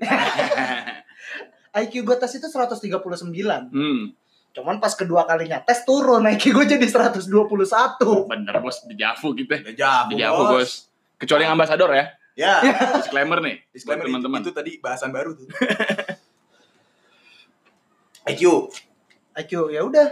IQ 1.82 2.02
gue 2.02 2.16
tes 2.16 2.32
itu 2.32 2.46
139 2.46 3.30
hmm. 3.70 4.02
Cuman 4.50 4.76
pas 4.76 4.90
kedua 4.90 5.22
kalinya 5.24 5.60
tes 5.60 5.82
turun 5.82 6.26
IQ 6.26 6.42
gue 6.52 6.66
jadi 6.68 6.82
121 6.82 7.22
Bener, 8.26 8.54
Bos. 8.58 8.82
Di 8.82 8.94
Javu 8.94 9.30
gitu. 9.32 9.46
udah 9.48 9.72
jago 9.72 10.10
Di 10.10 10.18
Javu, 10.18 10.42
Bos. 10.52 10.90
Kecuali 11.16 11.42
yang 11.42 11.54
ambasador 11.54 11.90
ya. 11.90 12.04
ya 12.34 12.54
Disclaimer 12.98 13.38
nih. 13.38 13.56
disclaimer 13.70 14.04
teman-teman. 14.04 14.40
itu 14.40 14.50
tadi 14.50 14.72
bahasan 14.78 15.10
baru 15.10 15.34
tuh 15.34 15.46
IQ 18.26 18.42
IQ 19.36 19.52
ya 19.68 19.80
udah 19.80 20.08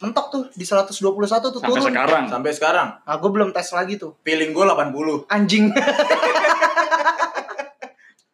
mentok 0.00 0.26
tuh 0.30 0.42
di 0.50 0.64
121 0.64 0.88
tuh 0.88 1.04
Sampai 1.52 1.68
turun 1.68 1.84
sekarang. 1.86 2.24
sampai 2.26 2.52
sekarang 2.52 2.88
nah 2.98 3.14
gue 3.14 3.28
belum 3.28 3.52
tes 3.52 3.68
lagi 3.70 3.94
tuh 3.94 4.16
feeling 4.22 4.50
gue 4.50 4.64
80 4.64 5.28
anjing 5.28 5.68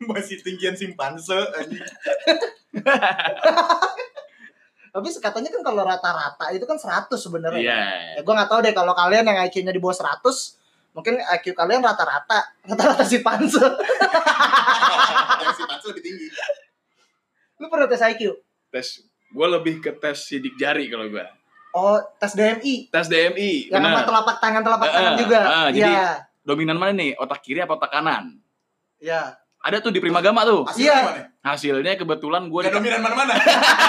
masih 0.03 0.39
tinggian 0.39 0.75
simpanse 0.75 1.31
anjing. 1.57 1.83
Tapi 4.93 5.09
katanya 5.11 5.49
kan 5.49 5.63
kalau 5.63 5.83
rata-rata 5.83 6.53
itu 6.53 6.63
kan 6.63 6.77
100 6.77 7.09
sebenarnya 7.11 7.59
Iya. 7.59 7.81
ya 8.13 8.21
gue 8.21 8.29
nggak 8.31 8.47
tahu 8.47 8.61
deh 8.61 8.71
kalau 8.71 8.93
kalian 8.93 9.25
yang 9.25 9.41
IQ-nya 9.43 9.71
di 9.71 9.81
bawah 9.81 9.97
100 9.97 10.21
mungkin 10.93 11.17
IQ 11.19 11.53
kalian 11.53 11.81
rata-rata 11.81 12.45
rata-rata 12.69 13.01
si 13.03 13.19
panse 13.19 13.57
yang 15.43 15.55
simpanse 15.55 15.85
lebih 15.89 16.03
tinggi 16.03 16.27
lu 17.57 17.67
pernah 17.67 17.87
tes 17.87 18.03
IQ 18.03 18.37
Tes 18.69 18.89
gue 19.27 19.47
lebih 19.49 19.81
ke 19.81 19.91
tes 19.93 20.19
sidik 20.19 20.55
jari 20.55 20.87
kalau 20.87 21.09
gue. 21.09 21.25
oh 21.73 21.97
tes 22.17 22.33
DMI 22.33 22.89
Tes 22.89 23.07
DMI. 23.07 23.73
yang 23.73 23.81
sama 23.81 24.05
telapak 24.05 24.37
tangan 24.39 24.61
telapak 24.61 24.87
Eh, 24.87 24.93
tangan 24.93 25.13
juga 25.17 25.39
eh, 25.41 25.69
jadi- 25.73 25.89
iya 25.89 26.09
Dominan 26.43 26.75
mana 26.75 26.91
nih? 26.93 27.15
Otak 27.17 27.39
kiri 27.41 27.63
apa 27.63 27.73
otak 27.73 27.87
kanan? 27.89 28.35
iya 28.99 29.39
Ada 29.63 29.79
tuh 29.79 29.89
di 29.89 29.99
Primagama 29.99 30.43
tuh. 30.43 30.67
hasilnya 30.67 30.91
Iya. 30.91 31.23
Hasilnya 31.41 31.93
kebetulan 31.95 32.47
gue 32.47 32.61
gak 32.61 32.73
dominan 32.73 32.99
mana-mana 32.99 33.35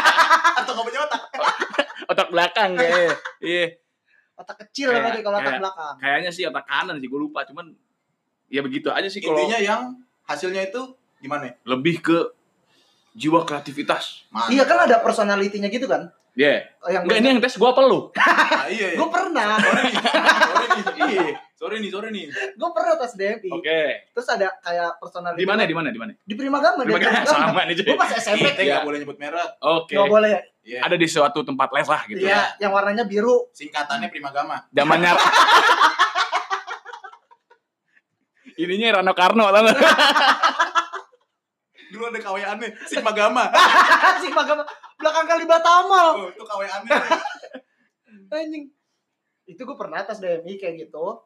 atau 0.60 0.72
gak 0.72 0.86
punya 0.86 1.02
otak 1.02 1.22
otak 2.12 2.28
belakang 2.30 2.70
kayaknya. 2.74 3.14
Iya. 3.40 3.66
otak 4.36 4.56
kecil 4.62 4.90
Kayak- 4.92 5.06
lagi 5.08 5.20
kalau 5.22 5.38
otak 5.38 5.46
kayak- 5.48 5.62
belakang 5.62 5.94
Kayaknya 5.98 6.30
sih 6.30 6.44
otak 6.44 6.64
kanan 6.64 6.96
sih 6.98 7.08
gue 7.08 7.20
lupa. 7.20 7.42
Cuman 7.44 7.74
ya 8.48 8.62
begitu 8.62 8.88
aja 8.88 9.06
sih 9.06 9.18
kalau 9.18 9.34
intinya 9.36 9.58
yang 9.58 9.82
hasilnya 10.24 10.62
itu 10.64 10.82
gimana 11.18 11.50
lebih 11.64 12.00
ke 12.00 12.18
jiwa 13.14 13.42
kreativitas. 13.42 14.26
Mantap. 14.28 14.50
iya 14.50 14.64
kan 14.64 14.78
ada 14.80 14.98
personality-nya 15.00 15.70
gitu 15.70 15.86
kan 15.86 16.10
Iya. 16.34 16.66
yang 16.88 17.06
Enggak 17.06 17.18
ini 17.20 17.28
yang 17.30 17.40
tes 17.40 17.54
gue 17.54 17.66
apa 17.68 17.82
lu? 17.82 18.10
Ah, 18.18 18.66
iya, 18.66 18.90
iya. 18.90 18.98
gue 18.98 19.08
pernah. 19.08 19.54
Iya, 20.96 21.22
sorry 21.74 21.82
nih, 21.82 21.92
sorry 21.92 22.10
nih. 22.12 22.26
gue 22.30 22.70
pernah 22.70 22.94
tes 22.96 23.14
DMI 23.14 23.50
Oke. 23.50 23.82
terus 24.14 24.28
ada 24.28 24.48
kayak 24.60 24.90
personality 24.96 25.42
Di 25.42 25.48
mana 25.48 25.62
di 25.64 25.74
mana 25.74 25.90
di 25.90 25.98
mana? 25.98 26.12
di 26.16 26.34
Primagama 26.34 26.80
di 26.80 26.88
Primagama 26.88 27.26
sama 27.26 27.62
nih 27.66 27.74
gue 27.76 27.98
pas 27.98 28.14
SMP 28.14 28.46
Kita 28.48 28.62
Iya. 28.62 28.74
nggak 28.76 28.86
boleh 28.86 28.98
nyebut 29.00 29.18
merek. 29.18 29.50
Oke. 29.60 29.94
nggak 29.96 30.06
boleh 30.08 30.30
ya 30.30 30.42
Iya. 30.64 30.80
Ada 30.80 30.96
di 30.96 31.08
suatu 31.08 31.42
tempat 31.42 31.70
les 31.72 31.84
lah 31.86 32.02
gitu. 32.06 32.22
iya 32.22 32.54
yang 32.56 32.72
warnanya 32.72 33.04
biru 33.04 33.50
Singkatannya 33.52 34.08
Primagama. 34.08 34.64
Zamannya 34.70 35.12
Ininya 38.56 39.02
Rano 39.02 39.12
Karno 39.12 39.50
tau 39.50 39.66
gak? 39.66 39.78
Dulu 41.90 42.04
ada 42.06 42.20
KWA-nya, 42.20 42.70
Sigmagama. 42.86 43.50
si 44.22 44.30
Primagama 44.30 44.62
belakang 44.96 45.26
kali 45.28 45.44
Batamal 45.44 46.08
Oh, 46.16 46.30
itu 46.30 46.42
KWA-nya. 46.42 46.96
anjing 48.34 48.66
itu 49.46 49.60
gue 49.60 49.76
pernah 49.76 50.02
tes 50.02 50.18
DMI 50.18 50.58
kayak 50.58 50.76
gitu 50.82 51.22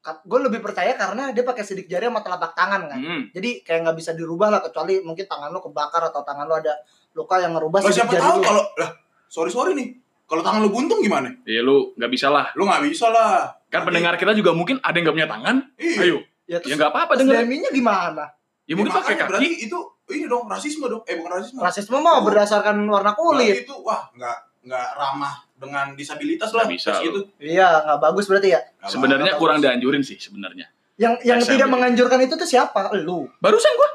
gue 0.00 0.38
lebih 0.40 0.60
percaya 0.60 0.92
karena 0.92 1.28
dia 1.28 1.42
pakai 1.42 1.60
sidik 1.60 1.84
jari 1.84 2.04
sama 2.04 2.20
telapak 2.20 2.52
tangan 2.52 2.86
kan 2.86 2.96
Hmm. 2.96 3.22
jadi 3.30 3.60
kayak 3.60 3.80
nggak 3.84 3.96
bisa 3.96 4.10
dirubah 4.12 4.48
lah 4.48 4.60
kecuali 4.60 4.98
mungkin 4.98 5.24
tangan 5.24 5.48
lo 5.48 5.60
kebakar 5.60 6.02
atau 6.04 6.20
tangan 6.20 6.44
lo 6.44 6.56
ada 6.56 6.72
luka 7.12 7.36
yang 7.36 7.52
ngerubah 7.52 7.80
sidik 7.82 7.96
siapa 8.00 8.12
jari 8.14 8.22
tahu 8.22 8.34
lo. 8.34 8.42
kalau 8.42 8.64
lah 8.76 8.90
sorry 9.26 9.48
sorry 9.48 9.72
nih. 9.72 9.88
Kalau 10.24 10.40
tangan 10.40 10.62
lu 10.62 10.70
buntung 10.70 10.98
gimana? 10.98 11.26
Ya 11.42 11.58
lu 11.58 11.90
nggak 11.92 12.06
bisa 12.08 12.26
lah. 12.28 12.54
Lu 12.54 12.62
nggak 12.62 12.86
bisa 12.86 13.06
lah. 13.08 13.50
Kan 13.66 13.82
Nanti- 13.82 13.86
pendengar 13.90 14.14
kita 14.14 14.30
juga 14.30 14.50
mungkin 14.50 14.78
ada 14.78 14.94
yang 14.94 15.04
nggak 15.04 15.16
punya 15.16 15.26
tangan. 15.28 15.56
Iya. 15.74 15.98
Ayo. 16.00 16.16
ya 16.16 16.26
Ya 16.46 16.56
terus 16.56 16.78
nggak 16.78 16.86
apa-apa. 16.88 17.12
DMI-nya 17.16 17.70
gimana 17.70 18.24
Ya 18.64 18.74
mungkin 18.74 18.90
pakai 18.92 19.18
makanya 19.18 19.26
berarti 19.28 19.48
kaki. 19.48 19.66
itu 19.66 19.78
ini 20.08 20.26
dong 20.26 20.46
rasisme 20.46 20.86
dong. 20.86 21.02
Eh 21.04 21.14
bukan 21.14 21.30
rasisme. 21.34 21.58
rasisme 21.58 21.96
mah 21.98 22.22
berdasarkan 22.22 22.78
warna 22.84 23.10
Berarti 23.10 23.18
kulit 23.20 23.54
itu 23.60 23.74
wah 23.76 24.06
nggak 24.08 24.38
nggak 24.60 24.88
ramah 24.96 25.34
dengan 25.56 25.96
disabilitas 25.96 26.52
lah 26.52 26.68
Nggak 26.68 26.74
bisa 26.76 26.90
gitu. 27.00 27.20
Iya, 27.40 27.68
nggak 27.84 27.98
bagus 28.00 28.24
berarti 28.28 28.48
ya. 28.52 28.60
Sebenarnya 28.84 29.32
kurang 29.40 29.64
dianjurin 29.64 30.04
sih 30.04 30.20
sebenarnya. 30.20 30.68
Yang 31.00 31.14
yang 31.24 31.40
tidak 31.40 31.68
menganjurkan 31.72 32.20
itu 32.20 32.36
tuh 32.36 32.44
siapa? 32.44 32.92
Lu. 33.00 33.24
Barusan 33.40 33.72
gua. 33.72 33.90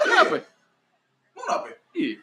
Kenapa? 0.00 0.34
Emang 0.40 1.44
kenapa 1.44 1.66
ya? 1.68 1.78
Iya. 1.92 2.16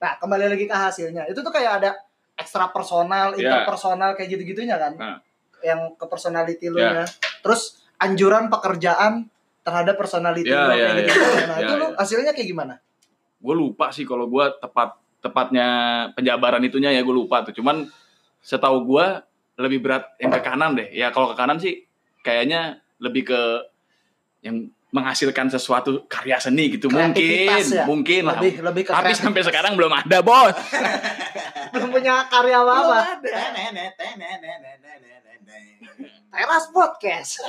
Nah, 0.00 0.12
kembali 0.22 0.44
lagi 0.46 0.64
ke 0.70 0.76
hasilnya. 0.76 1.22
Itu 1.26 1.42
tuh 1.42 1.52
kayak 1.52 1.72
ada 1.82 1.90
ekstra 2.38 2.70
personal, 2.70 3.34
Iya. 3.34 3.66
interpersonal 3.66 4.14
kayak 4.14 4.28
gitu-gitunya 4.38 4.78
kan. 4.78 4.94
Nah. 4.94 5.18
Yang 5.60 5.98
ke 5.98 6.06
personality 6.06 6.66
lu 6.70 6.78
nya. 6.78 7.04
Terus 7.42 7.82
anjuran 7.98 8.46
pekerjaan 8.46 9.26
terhadap 9.60 9.98
personality 9.98 10.48
Iya, 10.48 10.56
lu 10.56 10.66
iya, 10.70 10.70
kayak 10.70 10.86
iya. 10.86 11.02
gitu. 11.02 11.20
Nah, 11.50 11.56
itu 11.58 11.72
lu 11.74 11.86
iya. 11.90 11.96
hasilnya 11.98 12.32
kayak 12.32 12.48
gimana? 12.48 12.74
gue 13.40 13.54
lupa 13.56 13.88
sih 13.88 14.04
kalau 14.04 14.28
gue 14.28 14.44
tepat 14.60 15.00
tepatnya 15.20 15.68
penjabaran 16.16 16.64
itunya 16.64 16.92
ya 16.92 17.04
gue 17.04 17.14
lupa 17.14 17.44
tuh 17.44 17.52
cuman 17.56 17.88
setahu 18.40 18.88
gue 18.88 19.06
lebih 19.60 19.84
berat 19.84 20.16
yang 20.16 20.32
ke 20.32 20.40
kanan 20.40 20.72
deh 20.76 20.88
ya 20.92 21.12
kalau 21.12 21.32
ke 21.32 21.36
kanan 21.36 21.60
sih 21.60 21.84
kayaknya 22.24 22.80
lebih 23.00 23.28
ke 23.28 23.40
yang 24.40 24.72
menghasilkan 24.90 25.46
sesuatu 25.52 26.08
karya 26.10 26.40
seni 26.42 26.74
gitu 26.74 26.90
mungkin 26.90 27.62
ya? 27.62 27.86
mungkin 27.86 28.26
lah 28.26 28.42
Lebih 28.42 28.64
lebih 28.64 28.82
ke 28.88 28.92
tapi 28.96 29.14
sampai 29.14 29.44
sekarang 29.46 29.78
belum 29.78 29.92
ada 29.92 30.18
bos 30.24 30.56
belum 31.76 31.88
punya 31.94 32.26
karya 32.26 32.58
tenenet, 33.22 33.94
tenenet. 33.94 34.80
Teras 36.30 36.70
podcast. 36.70 37.42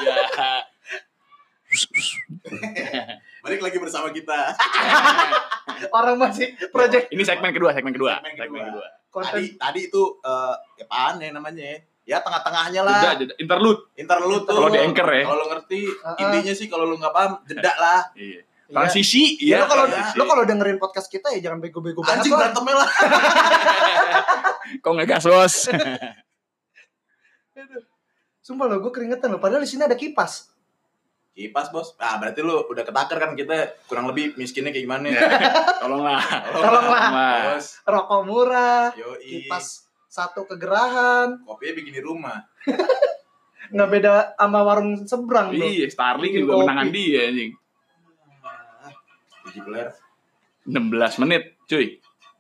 ya 2.76 3.22
Balik 3.42 3.62
lagi 3.62 3.78
bersama 3.82 4.10
kita. 4.14 4.54
Orang 5.90 6.16
masih 6.18 6.54
project 6.70 7.10
ini 7.10 7.24
segmen 7.24 7.50
kedua 7.50 7.74
segmen 7.74 7.92
kedua 7.92 8.20
Segmen 8.20 8.38
segmen 8.38 8.62
kedua. 8.62 8.86
kedua 8.86 8.88
konten 9.12 9.28
Tadi 9.34 9.46
tadi 9.56 9.80
itu 9.88 10.02
eh 10.20 10.56
ya 10.78 10.86
apaan 10.86 11.16
ya 11.18 11.30
namanya 11.32 11.64
ya? 11.66 11.78
Ya 12.02 12.18
tengah-tengahnya 12.20 12.82
lah. 12.82 12.98
Jeda, 12.98 13.14
jeda. 13.20 13.34
interlude 13.38 13.82
Interlude 13.94 14.44
tuh. 14.44 14.56
Kalau 14.58 14.70
di 14.70 14.80
anchor 14.80 15.08
ya. 15.08 15.24
Kalau 15.24 15.38
lo 15.38 15.46
ngerti 15.50 15.80
Uh-uh. 15.86 16.18
intinya 16.18 16.54
sih 16.54 16.68
kalau 16.68 16.86
lo 16.90 16.96
nggak 16.98 17.14
paham 17.14 17.32
jeda 17.46 17.74
lah. 17.76 18.02
iya. 18.16 18.42
Iya. 18.42 18.80
transisi 18.80 19.36
Ya, 19.38 19.44
iya 19.44 19.56
lo 19.60 19.66
kalau 19.68 19.86
lo 19.92 20.24
kalau 20.26 20.44
dengerin 20.48 20.80
podcast 20.80 21.12
kita 21.12 21.28
ya 21.36 21.44
jangan 21.44 21.60
bego-bego 21.60 22.00
banget 22.02 22.24
Anjing 22.24 22.34
berantemnya 22.34 22.76
lah. 22.80 22.90
kok 24.84 24.92
ngegas 24.96 25.24
bos 25.28 25.56
Sumpah 28.42 28.66
lo, 28.66 28.82
gue 28.82 28.90
keringetan 28.90 29.30
lo. 29.30 29.38
Padahal 29.38 29.62
di 29.62 29.70
sini 29.70 29.86
ada 29.86 29.94
kipas. 29.94 30.50
Kipas 31.32 31.72
bos. 31.72 31.96
Ah 31.96 32.20
berarti 32.20 32.44
lu 32.44 32.68
udah 32.68 32.84
ketakar 32.84 33.16
kan 33.16 33.32
kita 33.34 33.80
kurang 33.88 34.06
lebih 34.06 34.36
miskinnya 34.36 34.70
kayak 34.70 34.84
gimana 34.84 35.06
ya? 35.08 35.22
tolonglah 35.82 36.20
Tolonglah. 36.52 37.08
Bos. 37.56 37.66
Rokok 37.84 38.22
murah, 38.24 38.92
Yoi. 38.94 39.48
kipas 39.48 39.88
satu 40.12 40.44
kegerahan, 40.44 41.40
Kopinya 41.48 41.74
bikin 41.74 41.96
di 41.96 42.04
rumah. 42.04 42.36
nggak 43.72 43.90
beda 43.90 44.12
sama 44.36 44.60
warung 44.62 45.08
seberang 45.08 45.56
lo. 45.56 45.64
Iya, 45.64 45.88
Starling 45.88 46.36
Bikin 46.36 46.44
juga 46.44 46.54
kopi. 46.54 46.64
menangan 46.68 46.88
dia 46.92 47.20
anjing. 47.24 47.52
Ah, 48.44 48.92
Biji 49.48 49.60
peler. 49.64 49.88
16 50.68 51.22
menit, 51.24 51.44
cuy. 51.64 51.88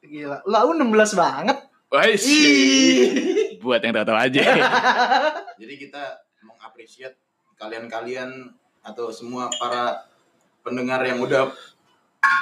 Gila, 0.03 0.37
lau 0.43 0.75
16 0.75 1.15
banget. 1.15 1.57
Wah, 1.87 2.03
Ih. 2.07 3.55
buat 3.63 3.79
yang 3.79 3.95
tahu 3.95 4.11
aja. 4.11 4.43
Jadi 5.61 5.73
kita 5.79 6.03
mengapresiat 6.43 7.15
kalian-kalian 7.55 8.51
atau 8.81 9.13
semua 9.13 9.49
para 9.55 10.05
pendengar 10.61 11.01
yang 11.05 11.21
udah 11.21 11.53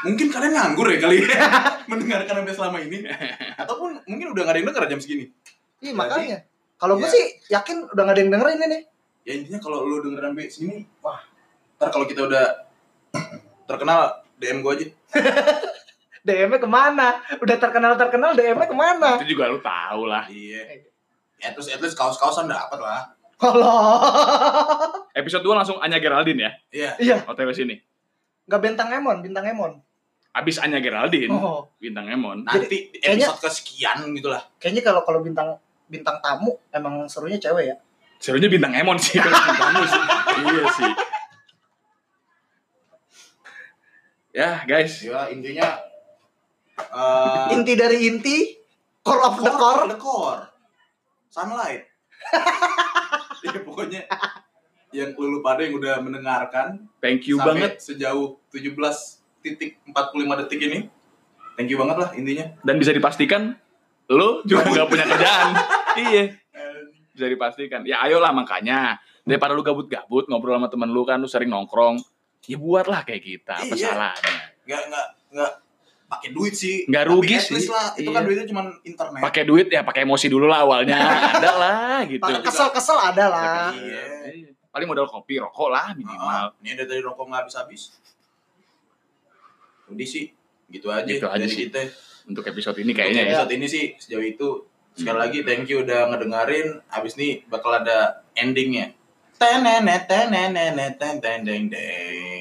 mungkin 0.03 0.27
kalian 0.31 0.55
nganggur 0.55 0.87
ya 0.91 0.99
kali 0.99 1.23
ya 1.23 1.27
mendengarkan 1.91 2.43
sampai 2.43 2.55
selama 2.55 2.77
ini 2.83 3.07
ataupun 3.61 3.99
mungkin 4.07 4.27
udah 4.31 4.41
gak 4.43 4.53
ada 4.55 4.59
yang 4.59 4.67
denger 4.71 4.85
jam 4.87 5.01
segini 5.01 5.27
Iya 5.79 5.95
makanya. 5.95 6.43
Kalau 6.75 6.99
gue 6.99 7.07
ya. 7.07 7.11
sih 7.11 7.25
yakin 7.47 7.87
udah 7.87 8.03
gak 8.03 8.15
ada 8.15 8.19
yang 8.19 8.31
dengerin 8.35 8.55
ini 8.59 8.67
nih. 8.67 8.81
ya 9.23 9.31
intinya 9.39 9.59
kalau 9.63 9.87
lu 9.87 10.03
denger 10.03 10.23
sampai 10.27 10.47
sini 10.51 10.77
wah 10.99 11.19
ntar 11.79 11.87
kalau 11.91 12.03
kita 12.03 12.27
udah 12.27 12.45
terkenal 13.63 13.99
DM 14.35 14.59
gue 14.59 14.71
aja 14.75 14.85
DM-nya 16.27 16.59
ke 16.59 16.67
mana? 16.67 17.23
Udah 17.39 17.55
terkenal-terkenal 17.55 18.35
DM-nya 18.35 18.67
ke 18.67 18.75
mana? 18.75 19.15
Itu 19.23 19.31
juga 19.31 19.47
lu 19.47 19.63
tahu 19.63 20.03
lah. 20.03 20.27
iya 20.27 20.83
at 21.39 21.55
least 21.55 21.71
at 21.71 21.79
least 21.79 21.95
kaos-kaosan 21.95 22.51
dapat 22.51 22.75
lah 22.75 23.15
Kalau 23.39 23.71
Episode 25.11 25.41
2 25.41 25.55
langsung 25.55 25.79
Anya 25.79 25.97
Geraldine 25.97 26.39
ya, 26.39 26.51
iya 26.69 26.91
iya, 26.99 27.15
OTW 27.23 27.49
sini. 27.51 27.79
nggak 28.45 28.59
bintang 28.59 28.89
Emon, 28.89 29.21
bintang 29.21 29.45
Emon. 29.45 29.79
Abis 30.29 30.59
Anya 30.59 30.77
Geraldine, 30.77 31.31
Oh, 31.31 31.71
bintang 31.77 32.05
Emon. 32.05 32.43
nanti 32.43 32.67
di 32.67 32.77
kayaknya- 32.93 33.25
episode 33.25 33.41
kesekian 33.41 34.11
gitu 34.11 34.27
lah 34.27 34.43
kayaknya 34.57 34.83
kalau 34.83 35.01
kalau 35.01 35.19
bintang 35.19 35.55
bintang 35.85 36.19
tamu 36.19 36.53
emang 36.69 37.05
serunya 37.05 37.37
cewek 37.37 37.65
ya. 37.65 37.75
Serunya 38.17 38.45
bintang 38.45 38.73
Emon 38.73 38.97
sih, 38.97 39.17
kalau 39.17 39.31
bintang 39.31 39.57
tamu 39.57 39.83
sih. 39.83 40.01
Iya 40.39 40.63
sih. 40.69 40.91
Ya, 44.31 44.49
guys. 44.63 44.93
ya 45.01 45.25
intinya 45.27 45.67
eh 46.79 47.45
Inti 47.51 47.73
dari 47.73 47.97
inti, 48.05 48.55
core 49.01 49.19
of 49.21 49.35
the 49.37 49.51
core. 49.51 49.83
the 49.85 49.97
core 49.97 50.41
sunlight 51.29 51.85
ya 53.45 53.59
pokoknya 53.63 54.01
yang 54.89 55.13
lu 55.13 55.39
pada 55.45 55.61
yang 55.61 55.77
udah 55.77 56.01
mendengarkan 56.01 56.89
Thank 56.97 57.29
you 57.29 57.37
sampai 57.37 57.69
banget 57.69 57.71
sejauh 57.79 58.41
17 58.51 58.73
titik 59.39 59.77
45 59.85 60.39
detik 60.45 60.59
ini 60.65 60.79
thank 61.55 61.69
you 61.69 61.77
banget 61.77 61.97
lah 62.01 62.09
intinya 62.17 62.45
dan 62.65 62.75
bisa 62.81 62.91
dipastikan 62.91 63.53
lu 64.09 64.41
juga 64.41 64.65
nggak 64.65 64.87
punya 64.89 65.05
kerjaan. 65.05 65.47
iya. 66.09 66.33
Bisa 67.13 67.29
dipastikan. 67.29 67.85
Ya 67.85 68.01
ayolah 68.01 68.33
makanya 68.33 68.97
daripada 69.21 69.53
lu 69.53 69.61
gabut-gabut 69.61 70.25
ngobrol 70.25 70.57
sama 70.57 70.65
temen 70.65 70.89
lu 70.89 71.05
kan 71.05 71.21
lu 71.21 71.29
sering 71.29 71.53
nongkrong 71.53 72.01
ya 72.49 72.57
buatlah 72.57 73.05
kayak 73.05 73.21
kita 73.21 73.53
apa 73.61 73.73
Iya. 73.77 73.85
salahnya 73.93 74.33
nggak 74.65 74.81
nggak 74.89 75.07
nggak 75.37 75.51
pakai 76.09 76.29
duit 76.29 76.51
sih. 76.51 76.83
Nggak 76.83 77.03
Tapi 77.03 77.13
rugi 77.13 77.35
least 77.37 77.47
sih. 77.47 77.69
lah 77.69 77.85
itu 77.93 78.01
Iya. 78.03 78.15
kan 78.17 78.21
duitnya 78.23 78.45
cuma 78.45 78.61
internet. 78.81 79.21
Pakai 79.21 79.43
duit 79.45 79.67
ya 79.67 79.81
pakai 79.81 80.01
emosi 80.03 80.25
dulu 80.25 80.45
lah 80.45 80.59
awalnya. 80.61 80.97
Ada 81.37 81.51
lah 81.53 81.97
gitu. 82.03 82.19
Pak, 82.19 82.41
Kesel-kesel 82.41 82.97
ada 82.99 83.25
lah. 83.27 83.69
Iya. 83.71 84.03
Paling 84.69 84.85
modal 84.85 85.05
kopi 85.05 85.37
rokok 85.37 85.69
lah 85.69 85.85
Ah, 85.85 85.93
minimal. 85.93 86.45
ini 86.59 86.69
ada 86.71 86.83
dari 86.83 86.99
rokok 86.99 87.25
nggak 87.25 87.41
habis 87.43 87.55
habis 87.55 87.81
udah 89.87 90.05
sih 90.07 90.29
gitu 90.67 90.87
aja 90.89 91.01
Gitu 91.03 91.25
aja 91.25 91.37
dari 91.37 91.49
sih. 91.49 91.65
kita. 91.67 91.81
Untuk 92.25 92.43
episode 92.43 92.77
ini 92.77 92.85
Untuk 92.87 92.97
kayaknya 92.99 93.21
ya. 93.21 93.29
episode 93.35 93.51
ini 93.51 93.65
sih 93.65 93.83
sejauh 93.95 94.21
itu. 94.23 94.49
Sekali 94.91 95.17
lagi 95.17 95.39
thank 95.41 95.65
you 95.65 95.81
udah 95.81 96.05
ngedengerin. 96.07 96.81
Abis 96.87 97.15
ini 97.15 97.41
bakal 97.45 97.71
ada 97.75 98.21
endingnya. 98.33 98.93
Tenenet 99.35 100.05
tenenet 100.05 100.75
ten 100.95 101.17
ten 101.17 101.41
deng 101.41 101.65
deng 101.65 102.38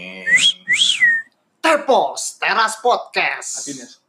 Tepos, 1.69 2.39
Teras 2.41 2.77
Podcast. 2.77 3.59
Happiness. 3.69 4.01